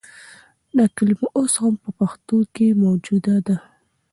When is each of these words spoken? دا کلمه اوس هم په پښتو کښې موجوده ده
دا 0.77 0.85
کلمه 0.95 1.27
اوس 1.37 1.53
هم 1.61 1.73
په 1.83 1.89
پښتو 1.99 2.37
کښې 2.53 2.67
موجوده 2.83 3.35
ده 3.47 3.57